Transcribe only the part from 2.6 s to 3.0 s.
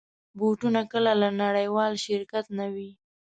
وي.